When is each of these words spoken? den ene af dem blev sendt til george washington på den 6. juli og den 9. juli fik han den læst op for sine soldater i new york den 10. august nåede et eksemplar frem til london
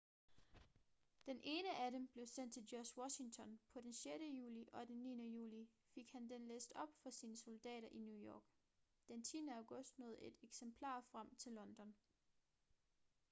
den 1.25 1.39
ene 1.43 1.75
af 1.77 1.91
dem 1.91 2.07
blev 2.07 2.27
sendt 2.27 2.53
til 2.53 2.67
george 2.69 2.97
washington 3.01 3.59
på 3.73 3.81
den 3.81 3.93
6. 3.93 4.15
juli 4.23 4.65
og 4.73 4.87
den 4.87 4.95
9. 5.03 5.29
juli 5.29 5.69
fik 5.95 6.11
han 6.11 6.29
den 6.29 6.47
læst 6.47 6.71
op 6.75 6.89
for 7.03 7.09
sine 7.09 7.37
soldater 7.37 7.87
i 7.91 7.99
new 7.99 8.17
york 8.29 8.43
den 9.07 9.23
10. 9.23 9.47
august 9.57 9.99
nåede 9.99 10.21
et 10.23 10.35
eksemplar 10.41 11.01
frem 11.11 11.35
til 11.35 11.51
london 11.51 11.95